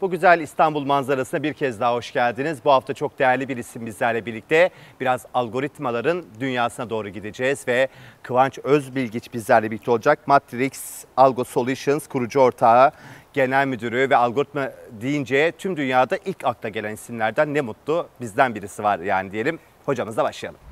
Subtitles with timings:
[0.00, 2.64] Bu güzel İstanbul manzarasına bir kez daha hoş geldiniz.
[2.64, 4.70] Bu hafta çok değerli bir isim bizlerle birlikte.
[5.00, 7.88] Biraz algoritmaların dünyasına doğru gideceğiz ve
[8.22, 10.28] Kıvanç Özbilgiç bizlerle birlikte olacak.
[10.28, 12.92] Matrix Algo Solutions kurucu ortağı,
[13.32, 18.82] genel müdürü ve algoritma deyince tüm dünyada ilk akla gelen isimlerden ne mutlu bizden birisi
[18.82, 19.58] var yani diyelim.
[19.86, 20.69] Hocamızla başlayalım.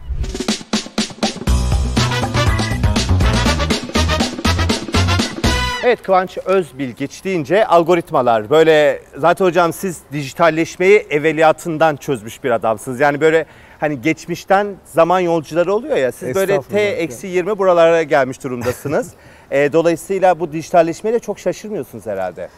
[5.89, 13.00] Evet Kıvanç Özbilgiç deyince algoritmalar böyle zaten hocam siz dijitalleşmeyi evveliyatından çözmüş bir adamsınız.
[13.00, 13.46] Yani böyle
[13.81, 19.12] hani geçmişten zaman yolcuları oluyor ya siz böyle T eksi 20 buralara gelmiş durumdasınız.
[19.50, 22.48] e, dolayısıyla bu dijitalleşmeye de çok şaşırmıyorsunuz herhalde.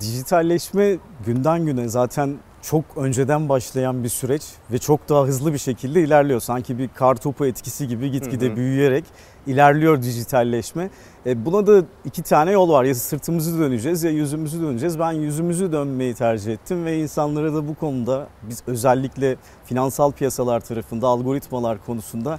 [0.00, 6.02] Dijitalleşme günden güne zaten çok önceden başlayan bir süreç ve çok daha hızlı bir şekilde
[6.02, 6.40] ilerliyor.
[6.40, 9.04] Sanki bir kar topu etkisi gibi gitgide büyüyerek
[9.46, 10.90] ilerliyor dijitalleşme.
[11.26, 12.84] E buna da iki tane yol var.
[12.84, 14.98] Ya sırtımızı döneceğiz ya yüzümüzü döneceğiz.
[14.98, 21.06] Ben yüzümüzü dönmeyi tercih ettim ve insanlara da bu konuda biz özellikle finansal piyasalar tarafında
[21.06, 22.38] algoritmalar konusunda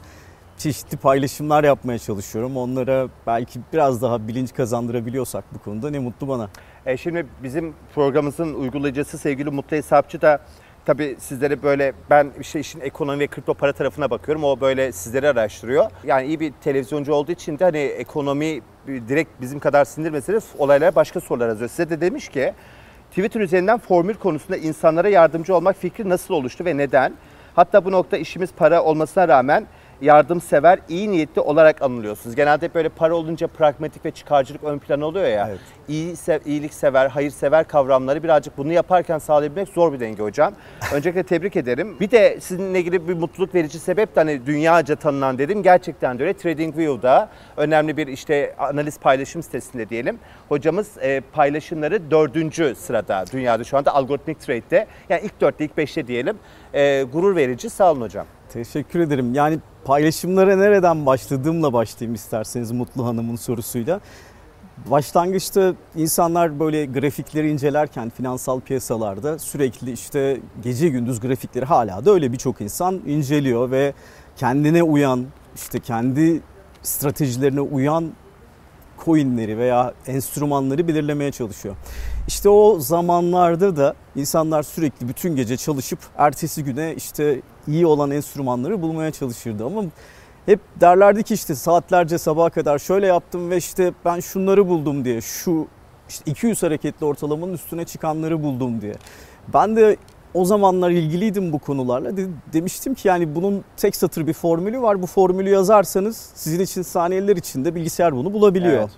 [0.60, 2.58] çeşitli paylaşımlar yapmaya çalışıyorum.
[2.58, 6.50] Onlara belki biraz daha bilinç kazandırabiliyorsak bu konuda ne mutlu bana.
[6.86, 10.40] E şimdi bizim programımızın uygulayıcısı sevgili Mutlu Hesapçı da
[10.86, 14.44] tabii sizlere böyle ben işte işin ekonomi ve kripto para tarafına bakıyorum.
[14.44, 15.92] O böyle sizleri araştırıyor.
[16.04, 20.96] Yani iyi bir televizyoncu olduğu için de hani ekonomi direkt bizim kadar sindirmese de olaylara
[20.96, 21.70] başka sorular yazıyor.
[21.70, 22.54] Size de demiş ki
[23.10, 27.14] Twitter üzerinden formül konusunda insanlara yardımcı olmak fikri nasıl oluştu ve neden?
[27.56, 29.66] Hatta bu nokta işimiz para olmasına rağmen
[30.02, 32.36] yardımsever, iyi niyetli olarak anılıyorsunuz.
[32.36, 35.48] Genelde hep böyle para olunca pragmatik ve çıkarcılık ön plan oluyor ya.
[35.50, 35.60] Evet.
[35.88, 40.54] İyi, sev, iyiliksever, hayırsever kavramları birazcık bunu yaparken sağlayabilmek zor bir denge hocam.
[40.94, 42.00] Öncelikle tebrik ederim.
[42.00, 45.64] Bir de sizinle ilgili bir mutluluk verici sebep de hani dünyaca tanınan dedim.
[45.64, 46.34] Gerçekten de öyle.
[46.34, 50.20] TradingView'da önemli bir işte analiz paylaşım sitesinde diyelim.
[50.50, 54.88] Hocamız e, paylaşımları dördüncü sırada dünyada şu anda algoritmik trade'de.
[55.10, 56.38] Yani ilk dörtte, ilk beşte diyelim.
[56.74, 57.70] E, gurur verici.
[57.70, 58.26] Sağ olun hocam.
[58.54, 59.34] Teşekkür ederim.
[59.34, 64.00] Yani paylaşımlara nereden başladığımla başlayayım isterseniz Mutlu Hanım'ın sorusuyla.
[64.92, 72.32] Başlangıçta insanlar böyle grafikleri incelerken finansal piyasalarda sürekli işte gece gündüz grafikleri hala da öyle
[72.32, 73.94] birçok insan inceliyor ve
[74.38, 76.42] kendine uyan işte kendi
[76.82, 78.12] stratejilerine uyan
[79.06, 81.76] coinleri veya enstrümanları belirlemeye çalışıyor.
[82.28, 88.82] İşte o zamanlarda da insanlar sürekli bütün gece çalışıp ertesi güne işte iyi olan enstrümanları
[88.82, 89.84] bulmaya çalışırdı ama
[90.46, 95.22] hep derlerdi ki işte saatlerce sabaha kadar şöyle yaptım ve işte ben şunları buldum diye
[95.22, 95.68] şu
[96.10, 98.94] işte 200 hareketli ortalamanın üstüne çıkanları buldum diye.
[99.54, 99.98] Ben de
[100.34, 102.18] o zamanlar ilgiliydim bu konularla.
[102.18, 105.02] De, demiştim ki yani bunun tek satır bir formülü var.
[105.02, 108.80] Bu formülü yazarsanız sizin için saniyeler içinde bilgisayar bunu bulabiliyor.
[108.80, 108.90] Evet.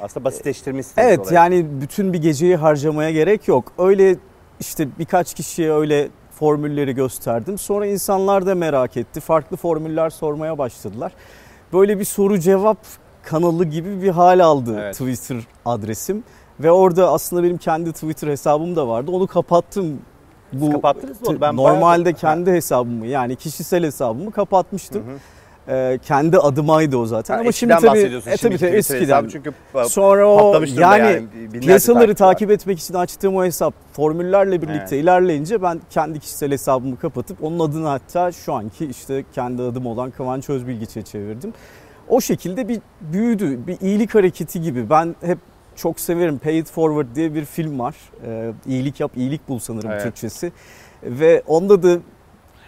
[0.00, 1.34] Aslında basitleştirmişsiniz Evet olayı.
[1.34, 3.72] yani bütün bir geceyi harcamaya gerek yok.
[3.78, 4.16] Öyle
[4.60, 7.58] işte birkaç kişiye öyle formülleri gösterdim.
[7.58, 9.20] Sonra insanlar da merak etti.
[9.20, 11.12] Farklı formüller sormaya başladılar.
[11.72, 12.78] Böyle bir soru cevap
[13.22, 14.92] kanalı gibi bir hal aldı evet.
[14.92, 16.24] Twitter adresim.
[16.60, 19.10] Ve orada aslında benim kendi Twitter hesabım da vardı.
[19.10, 19.98] Onu kapattım.
[20.52, 22.16] Bu kapattınız mı Ben normalde bayağı...
[22.16, 25.02] kendi hesabımı yani kişisel hesabımı kapatmıştım.
[25.06, 25.18] Hı hı.
[25.68, 27.34] Ee, kendi adımaydı o zaten.
[27.34, 29.28] Ha, Ama şimdi tabii e, tabii tabii eskiden.
[29.28, 29.52] Çünkü
[29.84, 35.04] sonra o yani, yani piyasaları takip etmek için açtığım o hesap formüllerle birlikte evet.
[35.04, 40.10] ilerleyince ben kendi kişisel hesabımı kapatıp onun adını hatta şu anki işte kendi adım olan
[40.10, 41.52] Kıvanç Özbilgiç'e çevirdim.
[42.08, 44.90] O şekilde bir büyüdü, bir iyilik hareketi gibi.
[44.90, 45.38] Ben hep
[45.80, 46.38] çok severim.
[46.38, 47.94] Pay It Forward diye bir film var.
[48.26, 50.02] Ee, iyilik yap, iyilik bul sanırım evet.
[50.02, 50.52] Türkçesi.
[51.02, 51.98] Ve onda da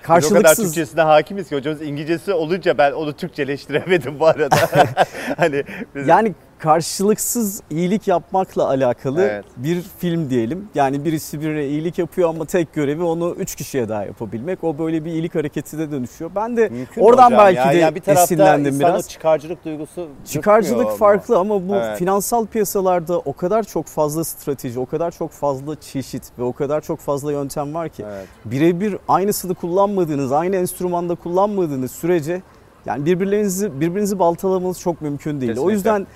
[0.02, 0.38] karşılıksız...
[0.38, 4.56] o kadar Türkçesine hakimiz ki hocamız İngilizcesi olunca ben onu Türkçeleştiremedim bu arada.
[5.36, 5.64] hani
[5.94, 6.08] biz...
[6.08, 9.44] Yani karşılıksız iyilik yapmakla alakalı evet.
[9.56, 10.68] bir film diyelim.
[10.74, 14.64] Yani birisi birine iyilik yapıyor ama tek görevi onu üç kişiye daha yapabilmek.
[14.64, 16.30] O böyle bir iyilik hareketi de dönüşüyor.
[16.34, 17.72] Ben de Mümkün oradan belki ya.
[17.72, 19.08] de yani bir esinlendim biraz.
[19.08, 21.98] çıkarcılık duygusu Çıkarcılık farklı ama bu evet.
[21.98, 26.80] finansal piyasalarda o kadar çok fazla strateji, o kadar çok fazla çeşit ve o kadar
[26.80, 28.26] çok fazla yöntem var ki evet.
[28.44, 32.42] birebir aynısını kullanmadığınız, aynı enstrümanda kullanmadığınız sürece
[32.86, 35.52] yani birbirlerinizi birbirinizi baltalamanız çok mümkün değil.
[35.52, 35.60] Kesinlikle.
[35.60, 36.06] O yüzden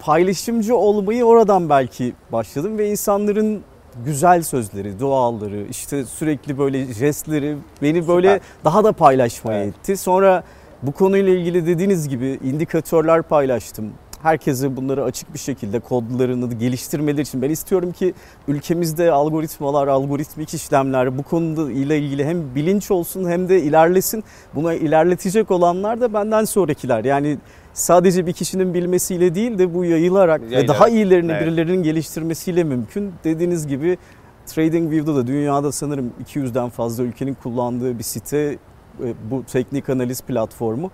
[0.00, 3.62] paylaşımcı olmayı oradan belki başladım ve insanların
[4.04, 8.64] güzel sözleri, duaları, işte sürekli böyle jestleri beni böyle Süper.
[8.64, 9.74] daha da paylaşmaya evet.
[9.74, 9.96] etti.
[9.96, 10.44] Sonra
[10.82, 13.92] bu konuyla ilgili dediğiniz gibi indikatörler paylaştım.
[14.22, 18.14] Herkese bunları açık bir şekilde kodlarını geliştirmeleri için ben istiyorum ki
[18.48, 24.24] ülkemizde algoritmalar, algoritmik işlemler bu konuda ile ilgili hem bilinç olsun hem de ilerlesin.
[24.54, 27.04] Buna ilerletecek olanlar da benden sonrakiler.
[27.04, 27.38] Yani
[27.74, 30.64] sadece bir kişinin bilmesiyle değil de bu yayılarak Yayılarak.
[30.64, 31.42] ve daha iyilerini evet.
[31.42, 33.12] birilerinin geliştirmesiyle mümkün.
[33.24, 33.98] Dediğiniz gibi
[34.46, 38.58] TradingView'da da dünyada sanırım 200'den fazla ülkenin kullandığı bir site
[39.04, 40.90] e, bu teknik analiz platformu.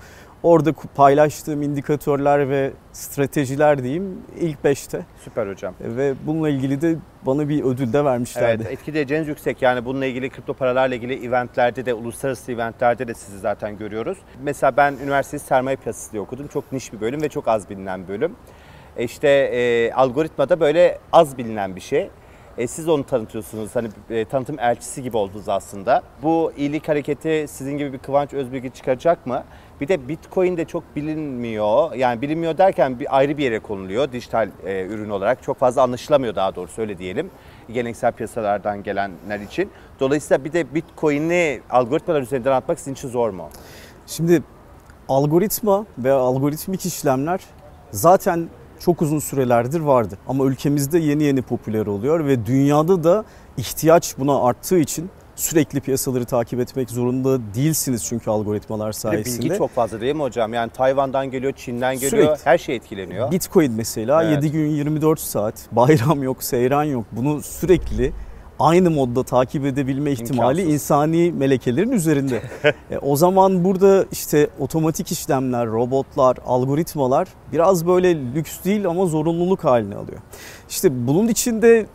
[0.46, 5.06] Orada paylaştığım indikatörler ve stratejiler diyeyim ilk 5'te.
[5.24, 5.74] Süper hocam.
[5.80, 8.62] Ve bununla ilgili de bana bir ödül de vermişlerdi.
[8.62, 13.38] Evet etkileyeceğiniz yüksek yani bununla ilgili kripto paralarla ilgili eventlerde de uluslararası eventlerde de sizi
[13.38, 14.18] zaten görüyoruz.
[14.42, 16.46] Mesela ben üniversitede sermaye piyasası diye okudum.
[16.46, 18.36] Çok niş bir bölüm ve çok az bilinen bir bölüm.
[18.96, 22.10] E işte e, algoritmada böyle az bilinen bir şey.
[22.58, 23.76] E, siz onu tanıtıyorsunuz.
[23.76, 26.02] Hani e, tanıtım elçisi gibi oldunuz aslında.
[26.22, 29.44] Bu iyilik hareketi sizin gibi bir Kıvanç Özbilgi çıkaracak mı?
[29.80, 31.94] Bir de Bitcoin de çok bilinmiyor.
[31.94, 35.42] Yani bilinmiyor derken bir ayrı bir yere konuluyor dijital e, ürün olarak.
[35.42, 37.30] Çok fazla anlaşılamıyor daha doğrusu öyle diyelim.
[37.68, 39.70] Geleneksel piyasalardan gelenler için.
[40.00, 43.48] Dolayısıyla bir de Bitcoin'i algoritmalar üzerinden atmak sizin için zor mu?
[44.06, 44.42] Şimdi
[45.08, 47.40] algoritma ve algoritmik işlemler
[47.90, 48.48] zaten
[48.80, 50.18] çok uzun sürelerdir vardı.
[50.28, 53.24] Ama ülkemizde yeni yeni popüler oluyor ve dünyada da
[53.56, 59.44] ihtiyaç buna arttığı için sürekli piyasaları takip etmek zorunda değilsiniz çünkü algoritmalar sayesinde.
[59.44, 60.54] Bilgi çok fazla değil mi hocam?
[60.54, 62.46] Yani Tayvan'dan geliyor, Çin'den geliyor, sürekli.
[62.46, 63.30] her şey etkileniyor.
[63.30, 64.44] Bitcoin mesela evet.
[64.44, 67.04] 7 gün 24 saat, bayram yok, seyran yok.
[67.12, 68.12] Bunu sürekli
[68.60, 70.74] aynı modda takip edebilme ihtimali İmkansız.
[70.74, 72.42] insani melekelerin üzerinde.
[72.90, 79.64] e, o zaman burada işte otomatik işlemler, robotlar, algoritmalar biraz böyle lüks değil ama zorunluluk
[79.64, 80.18] haline alıyor.
[80.68, 81.86] İşte bunun içinde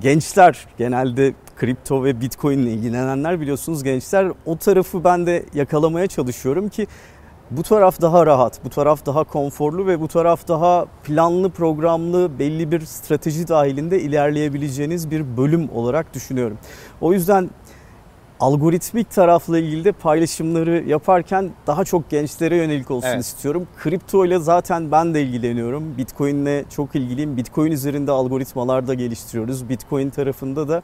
[0.00, 6.68] gençler genelde kripto ve bitcoin ile ilgilenenler biliyorsunuz gençler o tarafı ben de yakalamaya çalışıyorum
[6.68, 6.86] ki
[7.50, 12.72] bu taraf daha rahat, bu taraf daha konforlu ve bu taraf daha planlı, programlı, belli
[12.72, 16.58] bir strateji dahilinde ilerleyebileceğiniz bir bölüm olarak düşünüyorum.
[17.00, 17.50] O yüzden
[18.40, 23.24] algoritmik tarafla ilgili de paylaşımları yaparken daha çok gençlere yönelik olsun evet.
[23.24, 23.68] istiyorum.
[23.78, 25.98] Kripto ile zaten ben de ilgileniyorum.
[25.98, 27.36] Bitcoin ile çok ilgiliyim.
[27.36, 29.68] Bitcoin üzerinde algoritmalar da geliştiriyoruz.
[29.68, 30.82] Bitcoin tarafında da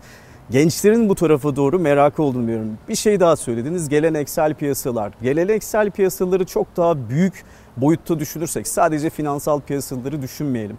[0.50, 2.79] gençlerin bu tarafa doğru merakı olduğunu biliyorum.
[2.88, 5.12] Bir şey daha söylediniz geleneksel piyasalar.
[5.23, 7.44] Geleneksel piyasaları çok daha büyük
[7.76, 10.79] boyutta düşünürsek sadece finansal piyasaları düşünmeyelim.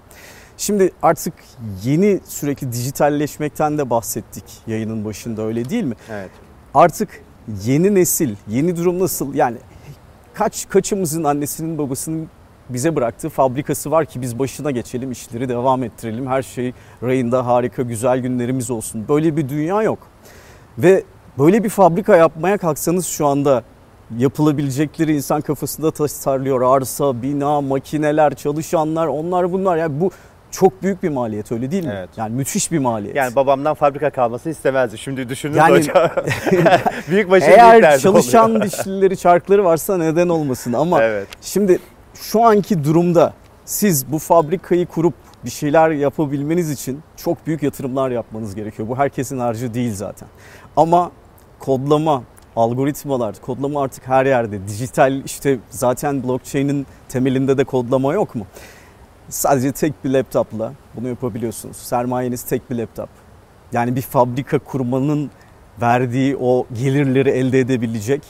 [0.58, 1.34] Şimdi artık
[1.84, 5.96] yeni sürekli dijitalleşmekten de bahsettik yayının başında öyle değil mi?
[6.12, 6.30] Evet.
[6.74, 7.10] Artık
[7.66, 9.34] yeni nesil, yeni durum nasıl?
[9.34, 9.58] Yani
[10.34, 12.30] kaç kaçımızın annesinin babasının
[12.70, 16.28] bize bıraktığı fabrikası var ki biz başına geçelim, işleri devam ettirelim.
[16.28, 16.74] Her şey
[17.04, 19.06] rayında harika, güzel günlerimiz olsun.
[19.10, 20.00] Böyle bir dünya yok.
[20.78, 21.04] Ve
[21.38, 23.64] böyle bir fabrika yapmaya kalksanız şu anda
[24.18, 26.62] yapılabilecekleri insan kafasında tasarlıyor.
[26.62, 29.78] Arsa, bina, makineler, çalışanlar, onlar bunlar.
[29.78, 30.12] Yani bu
[30.52, 31.94] çok büyük bir maliyet öyle değil mi?
[31.98, 32.10] Evet.
[32.18, 33.16] Yani müthiş bir maliyet.
[33.16, 34.98] Yani babamdan fabrika kalmasını istemezdi.
[34.98, 35.96] Şimdi düşünün yani, hocam.
[37.10, 38.66] büyük başarı Eğer çalışan oluyor.
[38.66, 41.28] dişlileri, çarkları varsa neden olmasın ama evet.
[41.42, 41.80] şimdi
[42.16, 43.34] şu anki durumda
[43.66, 45.14] siz bu fabrikayı kurup
[45.46, 48.90] bir şeyler yapabilmeniz için çok büyük yatırımlar yapmanız gerekiyor.
[48.90, 50.28] Bu herkesin harcı değil zaten.
[50.78, 51.12] Ama
[51.60, 52.24] kodlama,
[52.56, 54.68] algoritmalar, kodlama artık her yerde.
[54.68, 58.46] Dijital işte zaten blockchain'in temelinde de kodlama yok mu?
[59.30, 61.78] Sadece tek bir laptopla bunu yapabiliyorsunuz.
[61.78, 63.10] Sermayeniz tek bir laptop.
[63.74, 65.32] Yani bir fabrika kurmanın
[65.82, 68.22] verdiği o gelirleri elde edebilecek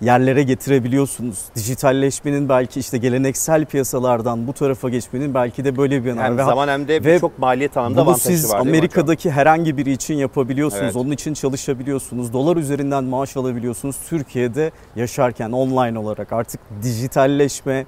[0.00, 1.38] yerlere getirebiliyorsunuz.
[1.56, 6.22] Dijitalleşmenin belki işte geleneksel piyasalardan bu tarafa geçmenin belki de böyle bir yanı.
[6.22, 8.36] Hem zaman hem de ve çok maliyet anlamında avantajı var.
[8.36, 10.82] siz Amerika'daki herhangi biri için yapabiliyorsunuz.
[10.84, 10.96] Evet.
[10.96, 12.32] Onun için çalışabiliyorsunuz.
[12.32, 13.96] Dolar üzerinden maaş alabiliyorsunuz.
[14.08, 17.86] Türkiye'de yaşarken online olarak artık dijitalleşme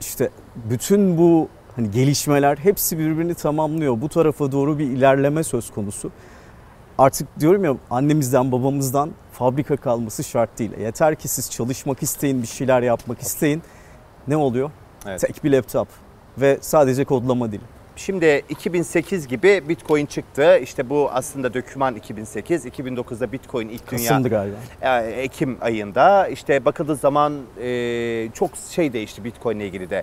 [0.00, 0.30] işte
[0.70, 4.00] bütün bu hani gelişmeler hepsi birbirini tamamlıyor.
[4.00, 6.10] Bu tarafa doğru bir ilerleme söz konusu.
[6.98, 9.10] Artık diyorum ya annemizden babamızdan
[9.42, 10.70] fabrika kalması şart değil.
[10.80, 13.62] Yeter ki siz çalışmak isteyin, bir şeyler yapmak isteyin.
[14.28, 14.70] Ne oluyor?
[15.06, 15.20] Evet.
[15.20, 15.88] Tek bir laptop
[16.38, 17.60] ve sadece kodlama dili.
[17.96, 20.58] Şimdi 2008 gibi Bitcoin çıktı.
[20.58, 22.66] İşte bu aslında döküman 2008.
[22.66, 24.56] 2009'da Bitcoin ilk dünya Kasım'dı galiba.
[25.00, 26.28] Ekim ayında.
[26.28, 27.32] İşte bakıldığı zaman
[28.34, 30.02] çok şey değişti Bitcoin ile ilgili de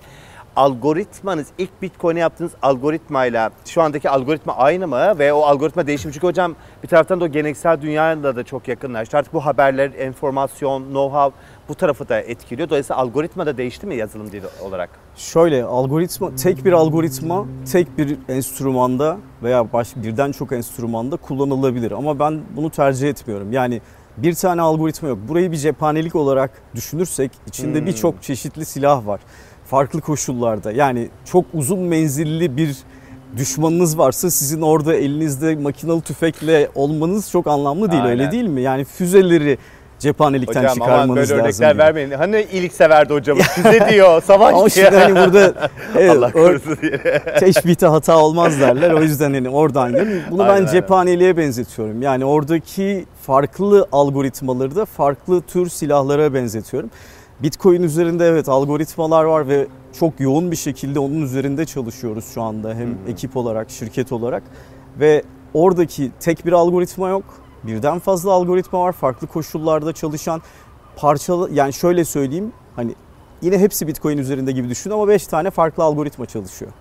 [0.60, 5.20] algoritmanız ilk Bitcoin'e yaptığınız algoritmayla şu andaki algoritma aynı mı?
[5.20, 9.18] Ve o algoritma değişim çünkü hocam bir taraftan da o geleneksel dünyayla da çok yakınlaştı.
[9.18, 11.32] Artık bu haberler, enformasyon, know-how
[11.70, 12.70] bu tarafı da etkiliyor.
[12.70, 14.90] Dolayısıyla algoritma da değişti mi yazılım dili olarak?
[15.16, 21.92] Şöyle algoritma tek bir algoritma tek bir enstrümanda veya baş, birden çok enstrümanda kullanılabilir.
[21.92, 23.52] Ama ben bunu tercih etmiyorum.
[23.52, 23.82] Yani
[24.18, 25.18] bir tane algoritma yok.
[25.28, 27.86] Burayı bir cephanelik olarak düşünürsek içinde hmm.
[27.86, 29.20] birçok çeşitli silah var
[29.70, 32.78] farklı koşullarda yani çok uzun menzilli bir
[33.38, 38.20] düşmanınız varsa sizin orada elinizde makinalı tüfekle olmanız çok anlamlı değil Aynen.
[38.20, 38.62] öyle değil mi?
[38.62, 39.58] Yani füzeleri
[40.00, 41.40] cephanelikten Hocam çıkarmanız böyle lazım.
[41.40, 41.80] örnekler gibi.
[41.80, 42.12] vermeyin.
[42.12, 44.70] Hani iyilik severdi hocamız size diyor savaş Ama diyor.
[44.92, 45.54] şimdi hani burada
[45.98, 47.22] evet, Allah korusun diye.
[47.40, 48.92] teşbihte hata olmaz derler.
[48.92, 50.22] O yüzden hani oradan gelin.
[50.32, 52.02] Bunu Aynen, ben cephaneliğe benzetiyorum.
[52.02, 56.90] Yani oradaki farklı algoritmaları da farklı tür silahlara benzetiyorum.
[57.44, 59.68] Bitcoin üzerinde evet algoritmalar var ve
[60.00, 62.74] çok yoğun bir şekilde onun üzerinde çalışıyoruz şu anda.
[62.74, 64.44] Hem ekip olarak, şirket olarak
[65.00, 67.24] ve oradaki tek bir algoritma yok.
[67.64, 68.92] Birden fazla algoritma var.
[68.92, 70.42] Farklı koşullarda çalışan
[70.96, 72.96] parçalı yani şöyle söyleyeyim hani
[73.42, 76.72] yine hepsi Bitcoin üzerinde gibi düşün ama 5 tane farklı algoritma çalışıyor.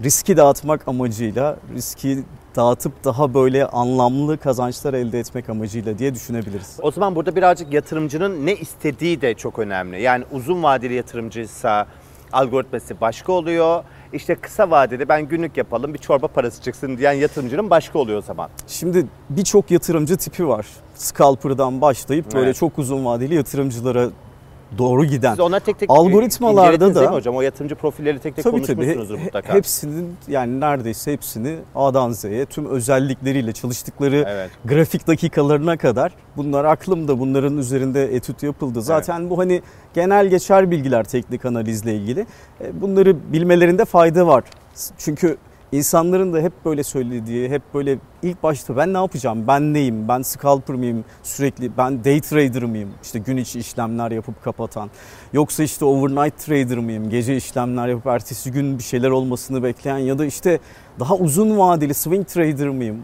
[0.00, 2.24] Riski dağıtmak amacıyla, riski
[2.56, 6.78] dağıtıp daha böyle anlamlı kazançlar elde etmek amacıyla diye düşünebiliriz.
[6.82, 10.02] O zaman burada birazcık yatırımcının ne istediği de çok önemli.
[10.02, 11.86] Yani uzun vadeli yatırımcıysa
[12.32, 13.84] algoritması başka oluyor.
[14.12, 18.22] İşte kısa vadede ben günlük yapalım bir çorba parası çıksın diyen yatırımcının başka oluyor o
[18.22, 18.48] zaman.
[18.66, 20.66] Şimdi birçok yatırımcı tipi var.
[20.94, 22.56] Scalper'dan başlayıp böyle Evet.
[22.56, 24.08] çok uzun vadeli yatırımcılara
[24.78, 25.30] doğru giden.
[25.30, 27.36] Siz onlar tek tek Algoritmalarda da- değil mi hocam?
[27.36, 28.66] O yatırımcı profilleri tek tek Tabii tabii.
[28.76, 29.54] konuşmuşsunuzdur He- mutlaka.
[29.54, 34.50] Hepsinin yani neredeyse hepsini A'dan Z'ye tüm özellikleriyle çalıştıkları Evet.
[34.64, 38.82] grafik dakikalarına kadar bunlar aklımda bunların üzerinde etüt yapıldı.
[38.82, 39.62] Zaten bu hani
[39.94, 42.26] genel geçer bilgiler teknik analizle ilgili.
[42.60, 44.44] E, Bunları bilmelerinde fayda var.
[44.98, 45.36] Çünkü
[45.72, 50.22] insanların da hep böyle söylediği, hep böyle ilk başta ben ne yapacağım, ben neyim, ben
[50.22, 54.90] scalper mıyım sürekli, ben day trader mıyım, işte gün içi işlemler yapıp kapatan,
[55.32, 60.18] yoksa işte overnight trader mıyım, gece işlemler yapıp ertesi gün bir şeyler olmasını bekleyen ya
[60.18, 60.58] da işte
[61.00, 62.96] daha uzun vadeli swing trader mıyım,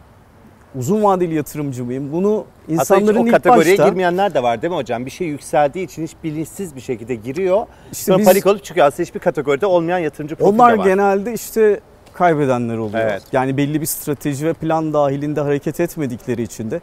[0.74, 2.12] uzun vadeli yatırımcı mıyım?
[2.12, 5.06] Bunu Aslında hiç insanların o ilk kategoriye başta girmeyenler de var değil mi hocam?
[5.06, 7.66] Bir şey yükseldiği için hiç bilinçsiz bir şekilde giriyor.
[7.92, 8.86] işte Sonra biz- panik olup çıkıyor.
[8.86, 10.84] Aslında hiçbir kategoride olmayan yatırımcı profili Onlar de var.
[10.84, 11.80] genelde işte
[12.18, 13.04] kaybedenler oluyor.
[13.04, 13.22] Evet.
[13.32, 16.80] Yani belli bir strateji ve plan dahilinde hareket etmedikleri için de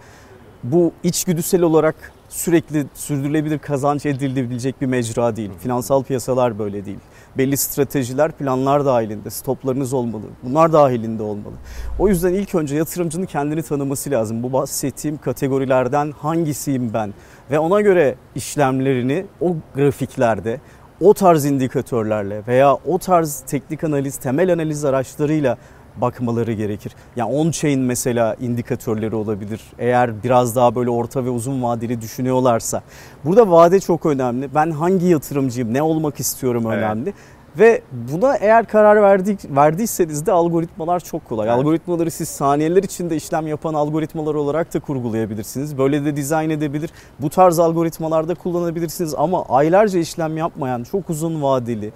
[0.64, 1.96] bu içgüdüsel olarak
[2.30, 5.52] sürekli sürdürülebilir kazanç edilebilecek bir mecra değil.
[5.60, 6.98] Finansal piyasalar böyle değil.
[7.38, 10.24] Belli stratejiler, planlar dahilinde, stoplarınız olmalı.
[10.44, 11.54] Bunlar dahilinde olmalı.
[12.00, 14.44] O yüzden ilk önce yatırımcının kendini tanıması lazım.
[14.44, 17.14] Bu bahsettiğim kategorilerden hangisiyim ben?
[17.52, 20.60] Ve ona göre işlemlerini o grafiklerde,
[21.02, 25.58] o tarz indikatörlerle veya o tarz teknik analiz, temel analiz araçlarıyla
[26.02, 26.96] bakmaları gerekir.
[27.16, 29.62] Yani on-chain mesela indikatörleri olabilir.
[29.80, 32.82] Eğer biraz daha böyle orta ve uzun vadeli düşünüyorlarsa.
[33.26, 34.56] Burada vade çok önemli.
[34.56, 37.16] Ben hangi yatırımcıyım, ne olmak istiyorum Evet.
[37.60, 41.48] Ve buna eğer karar verdik, verdiyseniz de algoritmalar çok kolay.
[41.48, 41.58] Evet.
[41.58, 45.78] Algoritmaları siz saniyeler içinde işlem yapan algoritmalar olarak da kurgulayabilirsiniz.
[45.78, 46.90] Böyle de dizayn edebilir.
[47.20, 51.92] Bu tarz algoritmalarda kullanabilirsiniz ama aylarca işlem yapmayan, çok uzun vadeli,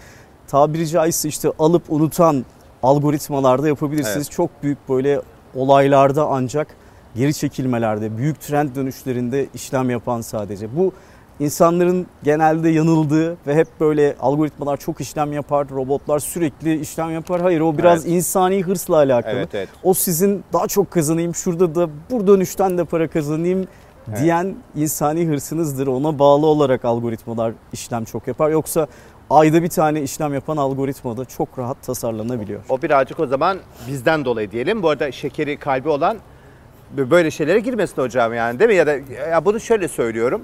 [0.47, 2.45] tabiri caizse işte alıp unutan
[2.83, 4.27] algoritmalarda yapabilirsiniz.
[4.27, 4.31] Evet.
[4.31, 5.21] Çok büyük böyle
[5.55, 6.67] olaylarda ancak
[7.15, 10.77] geri çekilmelerde, büyük trend dönüşlerinde işlem yapan sadece.
[10.77, 10.93] Bu
[11.39, 17.41] insanların genelde yanıldığı ve hep böyle algoritmalar çok işlem yapar, robotlar sürekli işlem yapar.
[17.41, 18.15] Hayır o biraz Evet.
[18.15, 19.33] insani hırsla alakalı.
[19.35, 19.69] Evet evet.
[19.83, 23.67] O sizin daha çok kazanayım, şurada da bu dönüşten de para kazanayım
[24.09, 24.19] Evet.
[24.21, 25.87] diyen insani hırsınızdır.
[25.87, 28.49] Ona bağlı olarak algoritmalar işlem çok yapar.
[28.49, 28.87] Yoksa
[29.29, 32.61] ayda bir tane işlem yapan algoritma da çok rahat tasarlanabiliyor.
[32.69, 34.83] O birazcık o zaman bizden dolayı diyelim.
[34.83, 36.17] Bu arada şekeri kalbi olan
[36.97, 38.75] böyle şeylere girmesin hocam yani değil mi?
[38.75, 38.91] Ya da
[39.31, 40.41] ya bunu şöyle söylüyorum.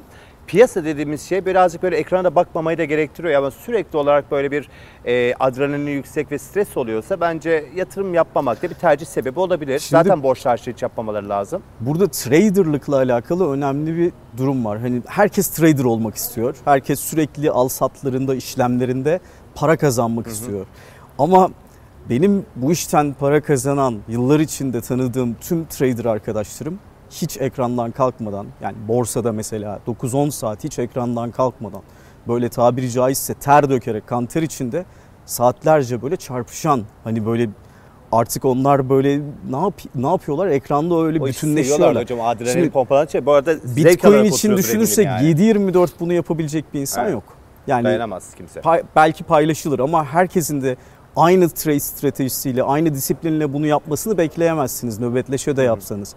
[0.48, 4.70] Piyasa dediğimiz şey birazcık böyle ekrana bakmamayı da gerektiriyor ama sürekli olarak böyle bir
[5.06, 9.80] e, adrenalin yüksek ve stres oluyorsa bence yatırım yapmamak da bir tercih sebebi olabilir.
[9.80, 11.62] Şimdi- Zaten borç harcı hiç yapmamaları lazım.
[11.80, 14.80] Burada traderlıkla alakalı önemli bir durum var.
[14.80, 16.56] Hani herkes trader olmak istiyor.
[16.66, 19.20] Herkes sürekli al satlarında, işlemlerinde
[19.56, 20.66] para kazanmak istiyor.
[21.20, 21.50] Ama
[22.10, 26.80] benim bu işten para kazanan, yıllar içinde tanıdığım tüm trader arkadaşlarım
[27.22, 31.82] hiç ekrandan kalkmadan yani borsada mesela 9-10 saat hiç ekrandan kalkmadan
[32.28, 34.86] böyle tabiri caizse ter dökerek kan ter içinde
[35.26, 37.50] saatlerce böyle çarpışan hani böyle
[38.12, 39.20] artık onlar böyle
[39.50, 41.96] ne yap ne yapıyorlar ekranda öyle O bütünleşiyorlar.
[41.96, 42.22] hocam.
[42.22, 43.26] Adrenalin Şimdi pompalanan şey.
[43.26, 45.28] Bu arada Bitcoin için düşünürsek yani.
[45.32, 47.14] 7-24 bunu yapabilecek bir insan Evet.
[47.14, 47.24] yok.
[47.68, 48.62] Yani Dayanamaz kimse.
[48.62, 50.76] pay- belki paylaşılır ama herkesin de
[51.16, 56.16] aynı trade stratejisiyle, aynı disiplinle bunu yapmasını bekleyemezsiniz nöbetleşe de yapsanız.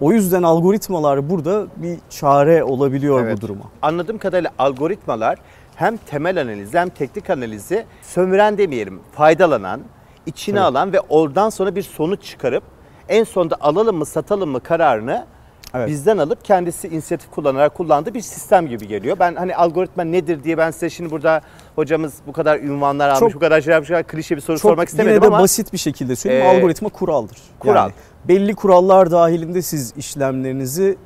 [0.00, 3.36] O yüzden algoritmalar burada bir çare olabiliyor Evet.
[3.36, 3.64] bu duruma.
[3.82, 5.38] Anladığım kadarıyla algoritmalar
[5.74, 9.80] hem temel analizi hem teknik analizi sömüren demeyelim, faydalanan,
[10.26, 10.66] içine Evet.
[10.68, 12.62] alan ve oradan sonra bir sonuç çıkarıp
[13.08, 15.26] en sonunda alalım mı satalım mı kararını
[15.74, 15.88] Evet.
[15.88, 19.16] bizden alıp kendisi inisiyatif kullanarak kullandığı bir sistem gibi geliyor.
[19.20, 21.40] Ben hani algoritma nedir diye ben size şimdi burada
[21.74, 24.56] hocamız bu kadar ünvanlar almış, Çok- bu kadar şey yapmış, bu kadar klişe bir soru
[24.58, 26.46] Çok sormak istemedim yine de basit bir şekilde söyleyeyim.
[26.46, 27.38] Ee, algoritma kuraldır.
[27.58, 27.74] kural.
[27.76, 27.92] Yani
[28.28, 30.96] belli kurallar dahilinde siz işlemlerinizi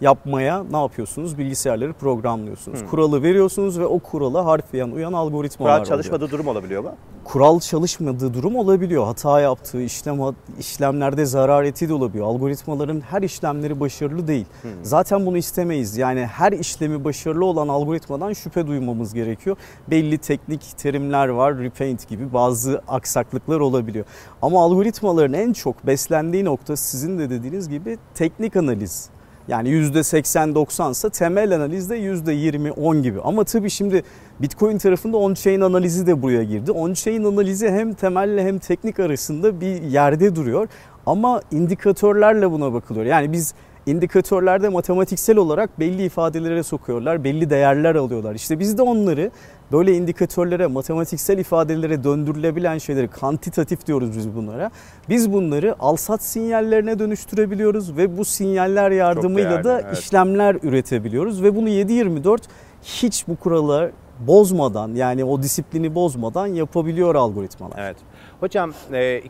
[0.00, 1.38] yapmaya ne yapıyorsunuz?
[1.38, 2.80] Bilgisayarları programlıyorsunuz.
[2.80, 2.88] Hmm.
[2.88, 6.02] Kuralı veriyorsunuz ve o kurala harfiyen uyan algoritmalar Kural oluyor.
[6.02, 6.90] çalışmadığı durum olabiliyor mu?
[7.24, 9.04] Kural çalışmadığı durum olabiliyor.
[9.04, 10.18] Hata yaptığı işlem
[10.58, 12.26] işlemlerde zarar ettiği de olabiliyor.
[12.26, 14.46] Algoritmaların her işlemleri başarılı değil.
[14.62, 14.70] Hmm.
[14.82, 15.96] Zaten bunu istemeyiz.
[15.96, 19.56] Yani her işlemi başarılı olan algoritmadan şüphe duymamız gerekiyor.
[19.90, 21.58] Belli teknik terimler var.
[21.58, 24.04] Repaint gibi bazı aksaklıklar olabiliyor.
[24.42, 29.10] Ama algoritmaların en çok beslendiği nokta sizin de dediğiniz gibi teknik analiz.
[29.48, 33.20] Yani %80-90 ise temel analizde %20-10 gibi.
[33.20, 34.02] Ama tabii şimdi
[34.40, 36.72] Bitcoin tarafında on-chain analizi de buraya girdi.
[36.72, 40.68] On-chain analizi hem temelle hem teknik arasında bir yerde duruyor.
[41.06, 43.06] Ama indikatörlerle buna bakılıyor.
[43.06, 43.54] Yani biz
[43.86, 48.34] indikatörlerde matematiksel olarak belli ifadelere sokuyorlar, belli değerler alıyorlar.
[48.34, 49.30] İşte biz de onları
[49.72, 54.70] böyle indikatörlere, matematiksel ifadelere döndürülebilen şeyleri, kantitatif diyoruz biz bunlara.
[55.08, 59.98] Biz bunları alsat sinyallerine dönüştürebiliyoruz ve bu sinyaller yardımıyla değerli, da evet.
[59.98, 62.38] işlemler üretebiliyoruz ve bunu 7/24
[62.82, 67.78] hiç bu kuralı bozmadan yani o disiplini bozmadan yapabiliyor algoritmalar.
[67.78, 67.96] Evet.
[68.40, 69.20] Hocam e,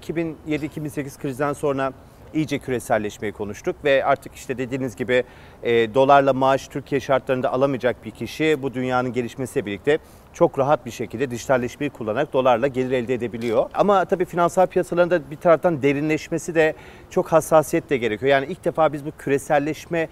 [0.48, 1.92] 2007-2008 krizden sonra
[2.34, 5.24] iyice küreselleşmeyi konuştuk ve artık işte dediğiniz gibi
[5.62, 9.98] e, dolarla maaş Türkiye şartlarında alamayacak bir kişi bu dünyanın gelişmesiyle birlikte
[10.34, 13.70] çok rahat bir şekilde dijitalleşmeyi kullanarak dolarla gelir elde edebiliyor.
[13.74, 16.74] Ama tabii finansal piyasalarında bir taraftan derinleşmesi de
[17.10, 18.30] çok hassasiyet de gerekiyor.
[18.30, 20.08] Yani ilk defa biz bu küreselleşme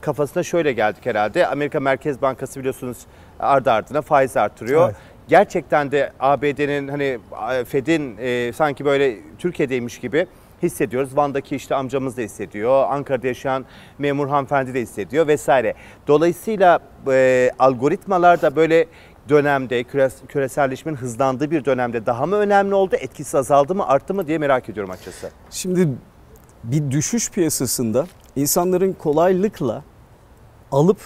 [0.00, 1.46] kafasına şöyle geldik herhalde.
[1.46, 2.98] Amerika Merkez Bankası biliyorsunuz
[3.40, 4.84] ardı ardına faiz artırıyor.
[4.84, 4.96] Evet.
[5.28, 7.18] Gerçekten de ABD'nin hani
[7.64, 10.26] Fed'in e, sanki böyle Türkiye'deymiş gibi
[10.62, 11.16] hissediyoruz.
[11.16, 12.84] Van'daki işte amcamız da hissediyor.
[12.88, 13.64] Ankara'da yaşayan
[13.98, 15.74] memur hanımefendi de hissediyor vesaire.
[16.08, 16.78] Dolayısıyla
[17.10, 18.86] e, algoritmalar da böyle
[19.28, 22.96] dönemde küres- küreselleşmenin hızlandığı bir dönemde daha mı önemli oldu?
[22.96, 25.30] Etkisi azaldı mı arttı mı diye merak ediyorum açıkçası.
[25.50, 25.88] Şimdi
[26.64, 28.06] bir düşüş piyasasında
[28.36, 29.82] insanların kolaylıkla
[30.72, 30.98] alıp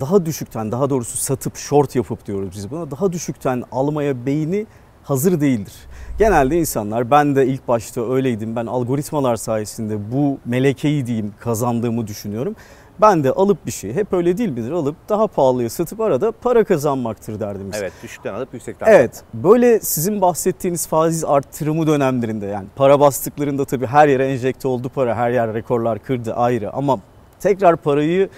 [0.00, 4.66] daha düşükten daha doğrusu satıp short yapıp diyoruz biz buna daha düşükten almaya beyni
[5.04, 5.74] hazır değildir.
[6.18, 12.56] Genelde insanlar ben de ilk başta öyleydim ben algoritmalar sayesinde bu melekeyi diyeyim kazandığımı düşünüyorum.
[13.00, 16.64] Ben de alıp bir şey hep öyle değil midir alıp daha pahalıya satıp arada para
[16.64, 17.70] kazanmaktır derdim.
[17.74, 23.86] Evet düşükten alıp yüksekten Evet böyle sizin bahsettiğiniz faiz arttırımı dönemlerinde yani para bastıklarında tabii
[23.86, 26.98] her yere enjekte oldu para her yer rekorlar kırdı ayrı ama
[27.40, 28.28] tekrar parayı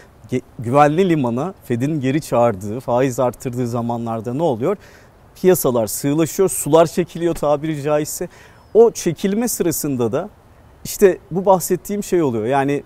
[0.59, 4.77] güvenli limana Fed'in geri çağırdığı faiz arttırdığı zamanlarda ne oluyor?
[5.35, 8.29] Piyasalar sığlaşıyor sular çekiliyor tabiri caizse
[8.75, 10.29] o çekilme sırasında da
[10.85, 12.83] işte bu bahsettiğim şey oluyor yani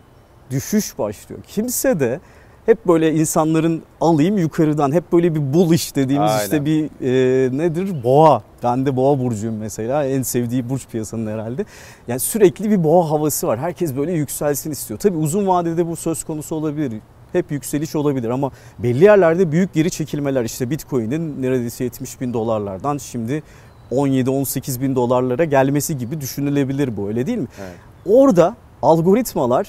[0.53, 1.41] düşüş başlıyor.
[1.47, 2.21] Kimse de
[2.67, 6.45] hep böyle insanların alayım yukarıdan hep böyle bir bullish dediğimiz Aynen.
[6.45, 8.43] işte bir e, nedir boğa.
[8.63, 11.65] Ben de boğa burcuyum mesela en sevdiği burç piyasanın herhalde.
[12.09, 13.59] Yani sürekli bir boğa havası var.
[13.59, 15.01] Herkes böyle yükselsin istiyor.
[15.01, 16.93] Tabii uzun vadede bu söz konusu olabilir.
[17.33, 22.99] Hep yükseliş olabilir ama belli yerlerde büyük geri çekilmeler işte Bitcoin'in neredeyse 70 bin dolarlardan
[22.99, 23.43] şimdi
[23.91, 27.49] 17-18 bin dolarlara gelmesi gibi düşünülebilir bu öyle değil mi?
[27.61, 27.75] Evet.
[28.07, 29.69] Orada algoritmalar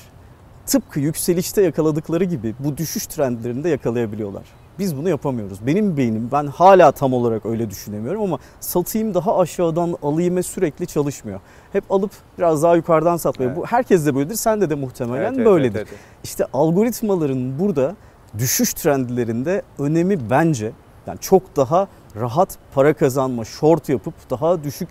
[0.65, 4.43] tıpkı yükselişte yakaladıkları gibi bu düşüş trendlerinde yakalayabiliyorlar.
[4.79, 5.67] Biz bunu yapamıyoruz.
[5.67, 11.39] Benim beynim ben hala tam olarak öyle düşünemiyorum ama satayım daha aşağıdan alayım'a sürekli çalışmıyor.
[11.73, 13.45] Hep alıp biraz daha yukarıdan satmaya.
[13.45, 13.57] Evet.
[13.57, 14.35] Bu herkes de böyledir.
[14.35, 15.75] Sen de de muhtemelen Evet, evet, böyledir.
[15.79, 15.99] evet, evet.
[16.23, 17.95] İşte algoritmaların burada
[18.37, 20.71] düşüş trendlerinde önemi bence
[21.07, 21.87] yani çok daha
[22.19, 24.89] rahat para kazanma, short yapıp daha düşük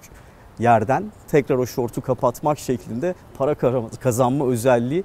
[0.58, 3.54] yerden tekrar o short'u kapatmak şeklinde para
[4.00, 5.04] kazanma özelliği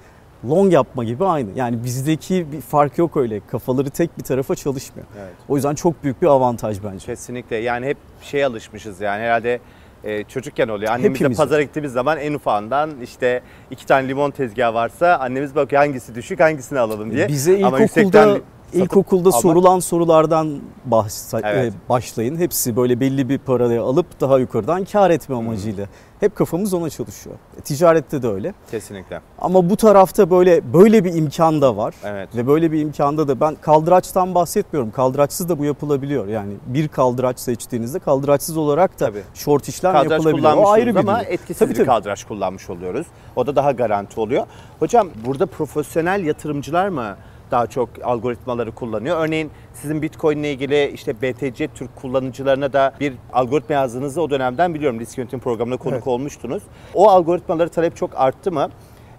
[0.50, 1.50] long yapma gibi aynı.
[1.56, 3.42] Yani bizdeki bir fark yok öyle.
[3.48, 5.08] Kafaları tek bir tarafa çalışmıyor.
[5.20, 5.34] Evet.
[5.50, 7.06] O yüzden çok büyük bir avantaj bence.
[7.06, 9.60] Kesinlikle yani hep şey alışmışız yani herhalde
[10.04, 10.92] e, çocukken oluyor.
[10.92, 11.38] Annemizle Hepimiz.
[11.38, 16.40] pazara gittiğimiz zaman en ufağından işte iki tane limon tezgahı varsa annemiz bakıyor hangisi düşük
[16.40, 17.28] hangisini alalım diye.
[17.28, 18.42] Bize Ama ilkokulda yüksekten
[18.74, 20.60] ilkokulda almak- sorulan sorulardan
[20.92, 21.74] bahs- Evet.
[21.74, 22.36] e, başlayın.
[22.36, 25.48] Hepsi böyle belli bir parayı alıp daha yukarıdan kar etme Hmm.
[25.48, 25.86] amacıyla.
[26.20, 27.36] Hep kafamız ona çalışıyor.
[27.58, 28.54] E, Ticarette de öyle.
[28.72, 29.22] Kesinlikle.
[29.40, 31.94] Ama bu tarafta böyle böyle bir imkan da var.
[32.04, 32.30] Evet.
[32.36, 34.92] Ve böyle bir imkanda da ben kaldıraçtan bahsetmiyorum.
[34.92, 36.28] Kaldıraçsız da bu yapılabiliyor.
[36.28, 39.22] Yani bir kaldıraç seçtiğinizde kaldıraçsız olarak da Tabii.
[39.34, 40.58] short işlem Kaldıraç yapılabiliyor.
[40.58, 41.86] O ayrı bir ama etkisiz Tabii, bir tabii.
[41.86, 43.08] kaldıraç kullanmış oluyoruz.
[43.36, 44.46] O da daha garanti oluyor.
[44.80, 47.16] Hocam burada profesyonel yatırımcılar mı
[47.52, 49.18] daha çok algoritmaları kullanıyor?
[49.28, 54.74] Örneğin sizin Bitcoin ile ilgili işte BTC Türk kullanıcılarına da bir algoritma yazdığınızı o dönemden
[54.74, 55.00] biliyorum.
[55.00, 56.08] Risk yönetim programına konuk Evet.
[56.08, 56.64] olmuştunuz.
[56.94, 58.70] O algoritmaları talep çok arttı mı?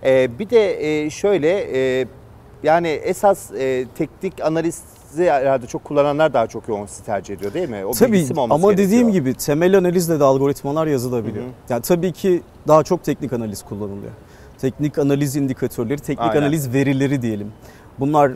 [0.04, 1.48] Ee, bir de e, şöyle
[2.00, 2.06] e,
[2.62, 4.82] yani esas e, teknik analizi
[5.30, 7.84] herhalde çok kullananlar daha çok yoğun sizi tercih ediyor değil mi?
[7.84, 9.12] O Tabii ama dediğim gerekiyor?
[9.12, 11.44] gibi temel analizle de algoritmalar yazılabiliyor.
[11.44, 11.52] Hı hı.
[11.68, 14.12] Yani tabii ki daha çok teknik analiz kullanılıyor.
[14.58, 16.42] Teknik analiz indikatörleri, teknik Aynen.
[16.42, 17.52] analiz verileri diyelim.
[18.00, 18.32] Bunlar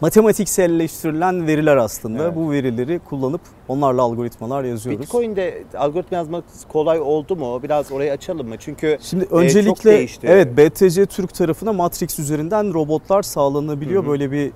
[0.00, 2.22] matematikselleştirilen veriler aslında.
[2.22, 2.36] Evet.
[2.36, 5.02] Bu verileri kullanıp onlarla algoritmalar yazıyoruz.
[5.02, 7.62] Bitcoin'de algoritma yazmak kolay oldu mu?
[7.62, 8.54] Biraz orayı açalım mı?
[8.58, 10.26] Çünkü Şimdi e, çok öncelikle değişti.
[10.30, 14.02] evet BTC Türk tarafına Matrix üzerinden robotlar sağlanabiliyor.
[14.02, 14.10] Hı hı.
[14.10, 14.52] Böyle bir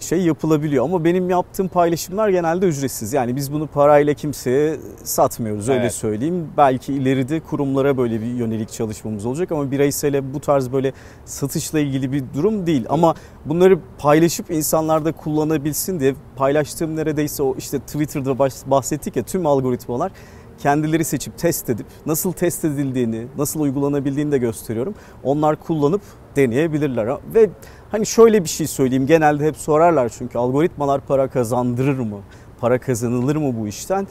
[0.00, 3.12] şey yapılabiliyor ama benim yaptığım paylaşımlar genelde ücretsiz.
[3.12, 5.94] Yani biz bunu parayla kimseye satmıyoruz öyle Evet.
[5.94, 6.48] söyleyeyim.
[6.56, 10.92] Belki ileride kurumlara böyle bir yönelik çalışmamız olacak ama bireysele bu tarz böyle
[11.24, 12.86] satışla ilgili bir durum değil.
[12.88, 13.14] Ama
[13.46, 18.38] bunları paylaşıp insanlar da kullanabilsin diye paylaştığım neredeyse o işte Twitter'da
[18.70, 20.12] bahsettik ya tüm algoritmalar
[20.58, 24.94] kendileri seçip test edip nasıl test edildiğini, nasıl uygulanabildiğini de gösteriyorum.
[25.24, 26.02] Onlar kullanıp
[26.36, 27.08] deneyebilirler.
[27.34, 27.50] Ve
[27.92, 29.06] hani şöyle bir şey söyleyeyim.
[29.06, 32.18] Genelde hep sorarlar çünkü algoritmalar para kazandırır mı?
[32.60, 34.06] Para kazanılır mı bu işten?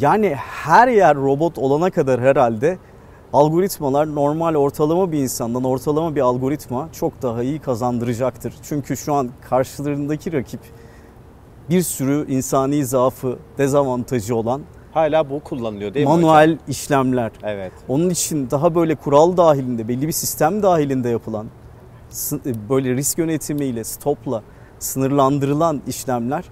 [0.00, 2.78] Yani her yer robot olana kadar herhalde
[3.32, 8.54] algoritmalar normal ortalama bir insandan ortalama bir algoritma çok daha iyi kazandıracaktır.
[8.62, 10.60] Çünkü şu an karşılarındaki rakip
[11.70, 14.62] bir sürü insani zaafı, dezavantajı olan
[14.94, 16.22] Hala bu kullanılıyor değil mi hocam?
[16.22, 17.30] manuel işlemler.
[17.42, 17.72] Evet.
[17.88, 21.46] Onun için daha böyle kural dahilinde, belli bir sistem dahilinde yapılan,
[22.68, 24.42] böyle risk yönetimiyle, stopla
[24.78, 26.44] sınırlandırılan işlemler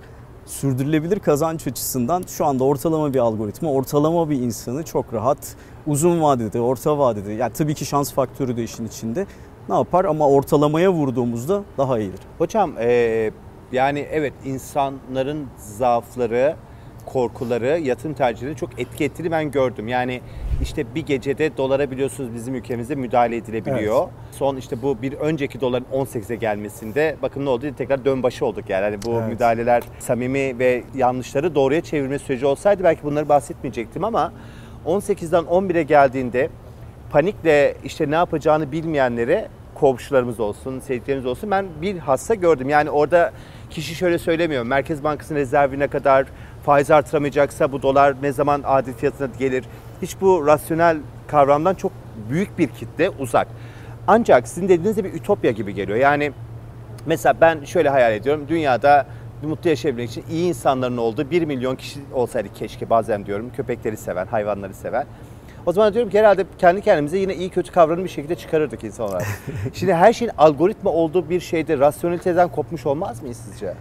[0.47, 6.61] sürdürülebilir kazanç açısından şu anda ortalama bir algoritma, ortalama bir insanı çok rahat uzun vadede,
[6.61, 9.27] orta vadede, yani tabii ki şans faktörü de işin içinde
[9.69, 12.21] ne yapar ama ortalamaya vurduğumuzda daha iyidir.
[12.39, 13.31] Hocam e,
[13.73, 16.57] yani evet insanların zaafları,
[17.07, 19.89] korkuları, yatırım tercihleri çok etki ettiğini ben gördüm.
[19.89, 20.21] Yani
[20.63, 24.09] işte bir gecede dolara biliyorsunuz bizim ülkemizde müdahale edilebiliyor.
[24.33, 28.71] Son işte bu bir önceki doların 18'e gelmesinde bakın ne oldu tekrar dön başı olduk
[28.71, 28.85] yani.
[28.85, 29.29] Hani bu Evet.
[29.29, 34.33] müdahaleler samimi ve yanlışları doğruya çevirme süreci olsaydı belki bunları bahsetmeyecektim ama
[34.87, 36.49] 18'den 11'e geldiğinde
[37.11, 42.69] panikle işte ne yapacağını bilmeyenlere komşularımız olsun, sevdiklerimiz olsun ben bir hassa gördüm.
[42.69, 43.33] Yani orada
[43.71, 44.65] kişi şöyle söylemiyor.
[44.65, 46.27] Merkez Bankası'nın rezervine kadar
[46.65, 49.65] faiz artıramayacaksa bu dolar ne zaman adil fiyatına gelir?
[50.03, 51.93] Hiç bu rasyonel kavramdan çok
[52.31, 53.49] büyük bir kitle uzak.
[54.07, 55.99] Ancak sizin dediğiniz de bir ütopya gibi geliyor.
[55.99, 56.33] Yani
[57.07, 58.45] Mesela ben şöyle hayal ediyorum.
[58.49, 59.07] Dünyada
[59.43, 63.51] mutlu yaşayabilmek için iyi insanların olduğu 1 milyon kişi olsaydı keşke bazen diyorum.
[63.57, 65.07] Köpekleri seven, hayvanları seven.
[65.67, 69.09] O zaman diyorum ki herhalde kendi kendimize yine iyi kötü kavramı bir şekilde çıkarırdık insan
[69.09, 69.27] olarak.
[69.75, 73.75] Şimdi her şeyin algoritma olduğu bir şeyde rasyoneliteden kopmuş olmaz mıyız sizce?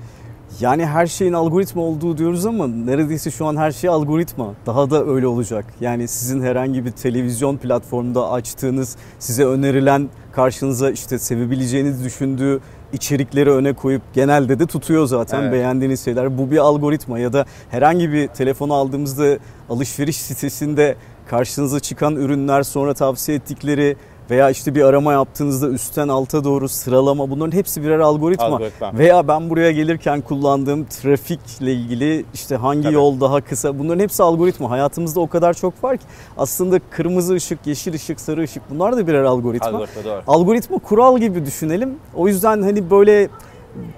[0.59, 4.53] Yani her şeyin algoritma olduğu diyoruz ama neredeyse şu an her şey algoritma.
[4.65, 5.65] Daha da öyle olacak.
[5.81, 12.59] Yani sizin herhangi bir televizyon platformunda açtığınız, size önerilen, karşınıza işte sevebileceğiniz düşündüğü
[12.93, 15.53] içerikleri öne koyup genelde de tutuyor zaten Evet.
[15.53, 16.37] beğendiğiniz şeyler.
[16.37, 19.37] Bu bir algoritma ya da herhangi bir telefonu aldığımızda
[19.69, 20.95] alışveriş sitesinde
[21.27, 23.95] karşınıza çıkan ürünler sonra tavsiye ettikleri
[24.29, 28.45] veya işte bir arama yaptığınızda üstten alta doğru sıralama bunların hepsi birer algoritma.
[28.45, 28.91] Algoritma.
[28.97, 32.93] Veya ben buraya gelirken kullandığım trafikle ilgili işte hangi Tabii.
[32.93, 34.69] yol daha kısa bunların hepsi algoritma.
[34.69, 36.03] Hayatımızda o kadar çok var ki
[36.37, 39.67] aslında kırmızı ışık, yeşil ışık, sarı ışık bunlar da birer algoritma.
[39.67, 40.21] Algoritma doğru.
[40.27, 41.95] Algoritma kural gibi düşünelim.
[42.15, 43.29] O yüzden hani böyle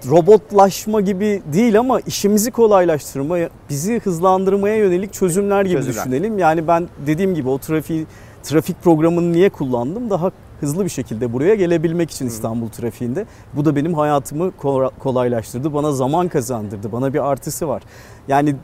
[0.09, 3.37] robotlaşma gibi değil ama işimizi kolaylaştırma,
[3.69, 5.95] bizi hızlandırmaya yönelik çözümler gibi Çözümler.
[6.05, 6.39] düşünelim.
[6.39, 8.07] Yani ben dediğim gibi o trafik
[8.45, 10.09] trafik programını niye kullandım?
[10.09, 13.25] Daha hızlı bir şekilde buraya gelebilmek için İstanbul trafiğinde.
[13.53, 15.73] Bu da benim hayatımı ko- kolaylaştırdı.
[15.73, 16.91] Bana zaman kazandırdı.
[16.91, 17.83] Bana bir artısı var.
[18.27, 18.55] Yani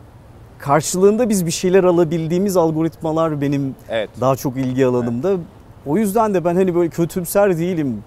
[0.59, 4.09] karşılığında biz bir şeyler alabildiğimiz algoritmalar benim Evet.
[4.21, 5.33] daha çok ilgi alanımda.
[5.85, 8.03] O yüzden de ben hani böyle kötümser değilim.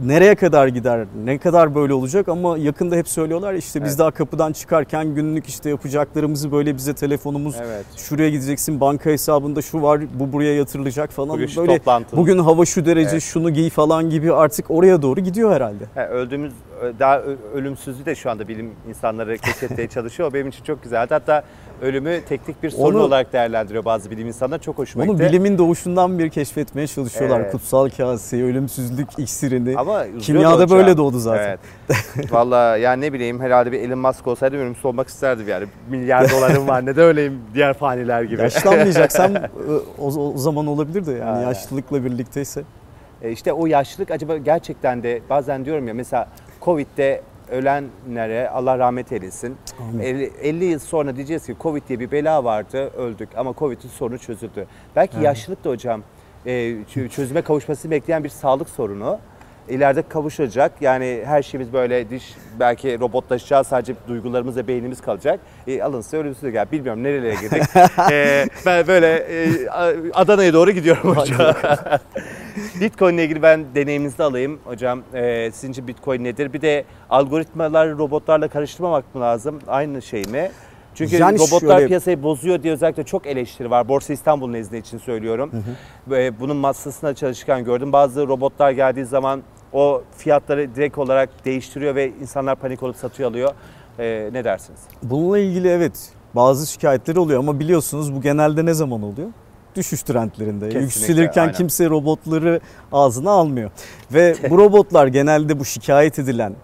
[0.00, 3.98] Nereye kadar gider, ne kadar böyle olacak ama yakında hep söylüyorlar işte biz Evet.
[3.98, 7.84] daha kapıdan çıkarken günlük işte yapacaklarımızı böyle bize telefonumuz Evet.
[7.96, 12.16] şuraya gideceksin banka hesabında şu var bu buraya yatırılacak falan Bugün böyle toplantı.
[12.16, 13.22] bugün hava şu derece Evet.
[13.22, 15.84] şunu giy falan gibi artık oraya doğru gidiyor herhalde.
[15.94, 16.52] Ha, öldüğümüz
[16.98, 17.20] daha
[17.54, 20.30] ölümsüzlüğü de şu anda bilim insanları keşfetmeye çalışıyor.
[20.30, 21.14] O benim için çok güzeldi.
[21.14, 21.42] Hatta
[21.82, 24.60] ölümü teknik bir sorun Onu- olarak değerlendiriyor bazı bilim insanları.
[24.60, 25.24] Çok hoşuma Onu gitti.
[25.24, 27.40] bilimin doğuşundan bir keşfetmeye çalışıyorlar.
[27.40, 27.52] Evet.
[27.52, 29.78] Kutsal kaseyi, ölümsüzlük iksirini.
[29.78, 31.58] Ama Kimyada böyle doğdu zaten.
[32.18, 32.32] Evet.
[32.32, 35.66] Valla yani ne bileyim herhalde bir Elon Musk olsaydı ölümsüz olmak isterdim yani.
[35.90, 38.42] Milyar dolarım var ne de öyleyim diğer faniler gibi.
[38.42, 39.32] Yaşlanmayacaksam
[39.98, 41.40] o, o zaman olabilir de yani Ha.
[41.40, 42.62] yaşlılıkla birlikteyse.
[43.22, 46.28] E işte o yaşlılık acaba gerçekten de bazen diyorum ya mesela
[46.62, 49.56] Covid'de ölenlere Allah rahmet eylesin.
[49.90, 50.00] Amin.
[50.04, 54.18] 50, 50 yıl sonra diyeceğiz ki Covid diye bir bela vardı öldük ama Covid'in sorunu
[54.18, 54.66] çözüldü.
[54.96, 56.02] Belki yaşlılık da hocam
[56.46, 56.50] e,
[56.94, 59.18] çö- çözüme kavuşmasını bekleyen bir sağlık sorunu.
[59.68, 60.72] İleride kavuşacak.
[60.80, 63.66] Yani her şeyimiz böyle diş belki robotlaşacağız.
[63.66, 65.40] Sadece duygularımız ve beynimiz kalacak.
[65.66, 66.54] E, alınsa ölümsüzlük.
[66.54, 67.62] Yani bilmiyorum nerelere girdik.
[68.12, 69.68] E, ben böyle e,
[70.14, 71.38] Adana'ya doğru gidiyorum hocam.
[72.80, 75.02] Bitcoin ile ilgili ben deneyiminizi alayım hocam.
[75.14, 76.52] Ee, sizin için Bitcoin nedir?
[76.52, 79.58] Bir de algoritmalar robotlarla karıştırmamak mı lazım?
[79.68, 80.50] Aynı şey mi?
[80.94, 83.88] Çünkü Yani robotlar şöyle- piyasayı bozuyor diye özellikle çok eleştiri var.
[83.88, 85.50] Borsa İstanbul nezdinde için söylüyorum.
[86.08, 87.92] Ve bunun masasına çalışırken gördüm.
[87.92, 89.42] Bazı robotlar geldiği zaman
[89.72, 93.50] o fiyatları direkt olarak değiştiriyor ve insanlar panik olup satıyor alıyor.
[93.98, 94.80] Ee, ne dersiniz?
[95.02, 99.28] Bununla ilgili evet bazı şikayetleri oluyor ama biliyorsunuz bu genelde ne zaman oluyor?
[99.78, 100.64] Düşüş trendlerinde.
[100.64, 101.54] Kesinlikle, Yükselirken aynen.
[101.54, 102.60] kimse robotları
[102.92, 103.70] ağzına almıyor.
[104.12, 106.54] Ve bu robotlar genelde bu şikayet edilen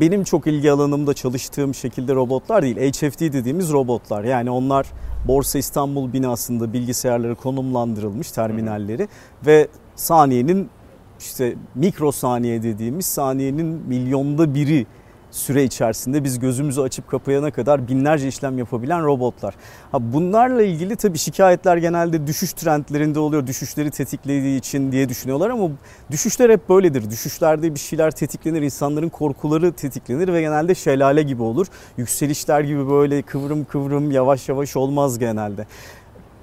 [0.00, 2.76] benim çok ilgi alanımda çalıştığım şekilde robotlar değil.
[2.76, 4.24] HFT dediğimiz robotlar.
[4.24, 4.86] Yani onlar
[5.28, 9.08] Borsa İstanbul binasında bilgisayarları konumlandırılmış terminalleri
[9.46, 10.70] ve saniyenin
[11.18, 14.86] işte mikrosaniye dediğimiz saniyenin milyonda biri
[15.34, 19.54] süre içerisinde biz gözümüzü açıp kapayana kadar binlerce işlem yapabilen robotlar.
[19.92, 23.46] Ha bunlarla ilgili tabii şikayetler genelde düşüş trendlerinde oluyor.
[23.46, 25.70] Düşüşleri tetiklediği için diye düşünüyorlar ama
[26.10, 27.10] düşüşler hep böyledir.
[27.10, 31.66] Düşüşlerde bir şeyler tetiklenir, insanların korkuları tetiklenir ve genelde şelale gibi olur.
[31.96, 35.66] Yükselişler gibi böyle kıvrım kıvrım yavaş yavaş olmaz genelde.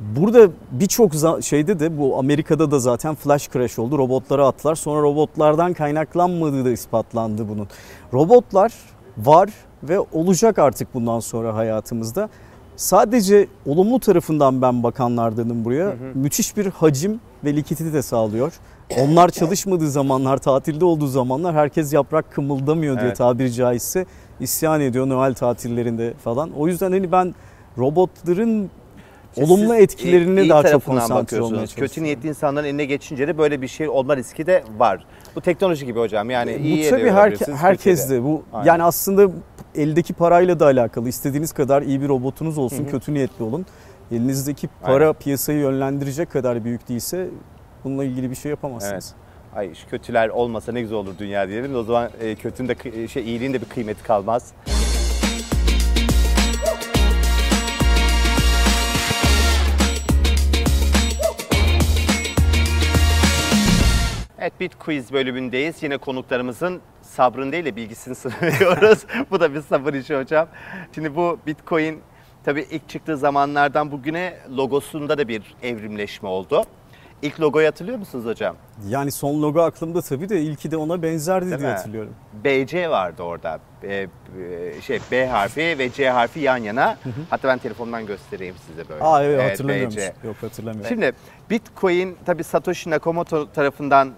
[0.01, 1.11] Burada birçok
[1.43, 3.97] şeyde de bu Amerika'da da zaten flash crash oldu.
[3.97, 4.75] Robotlara attılar.
[4.75, 7.67] Sonra robotlardan kaynaklanmadığı da ispatlandı bunun.
[8.13, 8.73] Robotlar
[9.17, 9.49] var
[9.83, 12.29] ve olacak artık bundan sonra hayatımızda.
[12.75, 15.93] Sadece olumlu tarafından ben bakanlardanım buraya.
[16.13, 18.53] Müthiş bir hacim ve likidite sağlıyor.
[18.99, 23.17] Onlar çalışmadığı zamanlar, tatilde olduğu zamanlar herkes yaprak kımıldamıyor diye Evet.
[23.17, 24.05] tabiri caizse
[24.39, 26.51] isyan ediyor Noel tatillerinde falan.
[26.51, 27.35] O yüzden hani ben
[27.77, 28.69] robotların
[29.33, 33.61] Siz olumlu etkilerini iyi daha çok konsantre olmaya Kötü niyetli insanların eline geçince de böyle
[33.61, 35.05] bir şey olma riski de var.
[35.35, 36.29] Bu teknoloji gibi hocam.
[36.29, 38.23] Yani iyi bu tabii ediyor herke, herkes de.
[38.23, 38.67] bu Aynen.
[38.67, 39.31] yani aslında
[39.75, 41.09] eldeki parayla da alakalı.
[41.09, 42.91] İstediğiniz kadar iyi bir robotunuz olsun, Hı hı.
[42.91, 43.65] kötü niyetli olun.
[44.11, 47.27] Elinizdeki para piyasayı yönlendirecek kadar büyük değilse
[47.83, 49.13] bununla ilgili bir şey yapamazsınız.
[49.55, 51.73] Ay şu kötüler olmasa ne güzel olur dünya diyelim.
[51.73, 54.53] de O zaman e, kötünün de şey iyiliğin de bir kıymeti kalmaz.
[64.41, 65.83] Evet Bit Quiz bölümündeyiz.
[65.83, 69.05] Yine konuklarımızın sabrın değil de bilgisini sınıyoruz.
[69.31, 70.47] bu da bir sabır işi hocam.
[70.95, 71.99] Şimdi bu Bitcoin
[72.43, 76.63] tabii ilk çıktığı zamanlardan bugüne logosunda da bir evrimleşme oldu.
[77.21, 78.55] İlk logoyu hatırlıyor musunuz hocam?
[78.87, 81.75] Yani son logo aklımda tabii de ilki de ona benzerdi Değil diye mi?
[81.75, 82.13] hatırlıyorum.
[82.43, 83.59] BC vardı orada.
[83.83, 84.07] E, e,
[84.81, 86.97] şey B harfi ve C harfi yan yana.
[87.29, 89.03] Hatta ben telefondan göstereyim size böyle.
[89.03, 89.91] Aa evet, hatırlamıyorum.
[89.95, 90.13] BC.
[90.23, 90.89] Yok hatırlamıyorum.
[90.89, 91.11] Şimdi
[91.49, 94.11] Bitcoin tabii Satoshi Nakamoto tarafından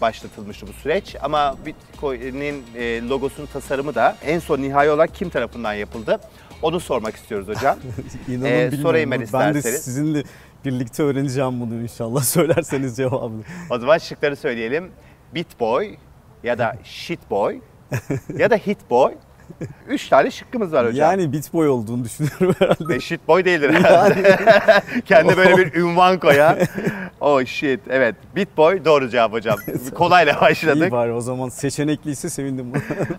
[0.00, 5.72] başlatılmıştı bu süreç ama Bitcoin'in e, logosunun tasarımı da en son nihai olarak kim tarafından
[5.72, 6.20] yapıldı?
[6.62, 7.78] Onu sormak istiyoruz hocam.
[8.28, 8.78] İnanın Ee, bilmiyorum.
[8.82, 9.82] sorayım ben Ben de isterseniz.
[9.84, 10.22] sizinle
[10.64, 13.42] birlikte öğreneceğim bunu inşallah söylerseniz cevabını.
[13.70, 14.90] o zaman şıkları söyleyelim.
[15.34, 15.96] Bitboy
[16.42, 17.60] ya da Shitboy
[18.38, 19.14] ya da Hitboy.
[19.88, 21.10] Üç tane şıkkımız var hocam.
[21.10, 23.00] Yani Bitboy olduğunu düşünüyorum herhalde.
[23.00, 24.38] Shit boy değildir herhalde.
[25.04, 26.58] Kendi böyle bir ünvan koyan.
[27.20, 27.80] Oh shit.
[27.90, 28.14] Evet.
[28.36, 29.56] Bit boy doğru cevap hocam.
[29.94, 30.92] Kolayla İyi başladık.
[30.92, 32.72] bari o zaman seçenekliyse sevindim.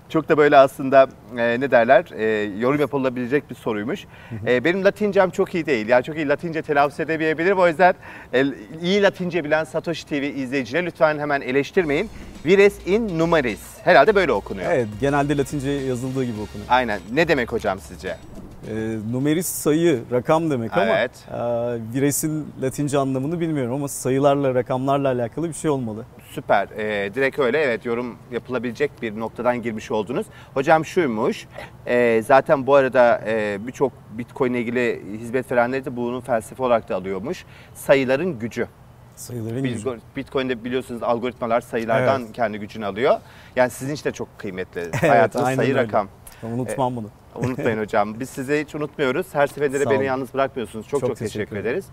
[0.09, 2.25] Çok da böyle aslında e, ne derler e,
[2.59, 4.05] yorum yapılabilecek bir soruymuş.
[4.47, 5.87] E, benim Latincem çok iyi değil.
[5.87, 7.57] Yani çok iyi Latince telaffuz edemeyebilirim.
[7.59, 7.93] O yüzden
[8.33, 8.45] e,
[8.81, 12.09] iyi Latince bilen Satoshi TV izleyicileri lütfen hemen eleştirmeyin.
[12.45, 13.59] Vires in numeris.
[13.89, 14.71] Herhalde böyle okunuyor.
[14.71, 16.67] evet genelde Latince yazıldığı gibi okunuyor.
[16.69, 16.99] Aynen.
[17.13, 18.15] Ne demek hocam sizce?
[18.67, 18.75] E,
[19.12, 21.12] numeris sayı, rakam demek Evet.
[21.32, 26.06] ama e, viresin Latince anlamını bilmiyorum ama sayılarla, rakamlarla alakalı bir şey olmalı.
[26.32, 26.67] Süper.
[26.78, 30.28] Ee, direkt öyle evet yorum yapılabilecek bir noktadan girmiş oldunuz.
[30.54, 31.47] Hocam şuymuş.
[31.86, 36.89] e, zaten bu arada e, birçok Bitcoin ile ilgili hizmet verenleri de bunun felsefe olarak
[36.89, 37.45] da alıyormuş.
[37.73, 38.67] Sayıların gücü.
[39.19, 39.99] Sayıların Biz- gücü.
[40.15, 42.32] Bitcoin'de biliyorsunuz algoritmalar sayılardan Evet.
[42.34, 43.15] kendi gücünü alıyor.
[43.55, 44.82] Yani sizin için de çok kıymetli.
[44.82, 45.84] Evet, Hayatınız sayı öyle.
[45.84, 46.08] rakam.
[46.43, 47.10] Unutmam bunu.
[47.36, 48.19] Unutmayın hocam.
[48.19, 49.27] Biz sizi hiç unutmuyoruz.
[49.36, 50.88] Her seferinde de beni yalnız bırakmıyorsunuz.
[50.88, 51.86] Çok çok, Çok teşekkür, teşekkür ederiz.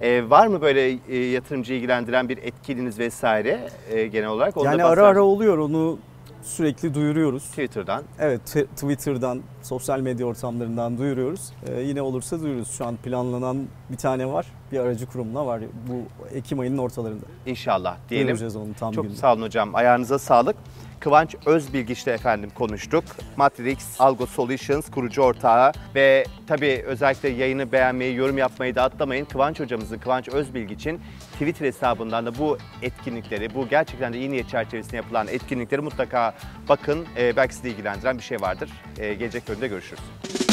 [0.00, 4.56] Ee, var mı böyle e, yatırımcı ilgilendiren bir etkinliğiniz vesaire e, genel olarak?
[4.56, 5.98] Onu Yani ara ara oluyor onu
[6.44, 7.42] sürekli duyuruyoruz.
[7.44, 8.02] Twitter'dan.
[8.18, 8.40] Evet
[8.76, 11.52] Twitter'dan, sosyal medya ortamlarından duyuruyoruz.
[11.66, 12.70] Ee, yine olursa duyururuz.
[12.70, 14.46] Şu an planlanan bir tane var.
[14.72, 15.60] Bir aracı kurumla var.
[15.88, 17.24] Bu Ekim ayının ortalarında.
[17.46, 18.26] İnşallah diyelim.
[18.28, 19.18] Duyuracağız onu tam Çok gününde.
[19.18, 19.74] sağ olun hocam.
[19.74, 20.56] Ayağınıza sağlık.
[21.04, 23.04] Kıvanç Özbilgiç'le efendim konuştuk.
[23.36, 29.24] Matrix Algo Solutions kurucu ortağı ve tabii özellikle yayını beğenmeyi, yorum yapmayı da atlamayın.
[29.24, 31.00] Kıvanç hocamızın, Kıvanç Özbilgiç'in
[31.32, 36.34] Twitter hesabından da bu etkinlikleri, bu gerçekten de iyi niyet çerçevesinde yapılan etkinlikleri mutlaka
[36.68, 37.06] bakın.
[37.16, 38.70] Ee, belki sizi ilgilendiren bir şey vardır.
[38.98, 40.43] Ee, gelecek bölümde görüşürüz.